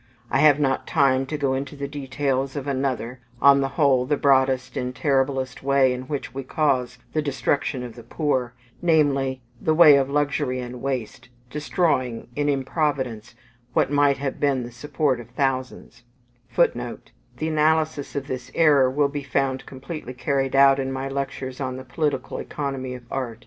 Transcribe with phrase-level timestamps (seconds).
[0.31, 4.17] I have not time to go into the details of another on the whole, the
[4.17, 9.75] broadest and terriblest way in which we cause the destruction of the poor namely, the
[9.75, 13.35] way of luxury and waste, destroying, in improvidence,
[13.73, 16.01] what might have been the support of thousands;
[16.49, 21.61] [Footnote: The analysis of this error will be found completely carried out in my lectures
[21.61, 23.39] on the political economy of art.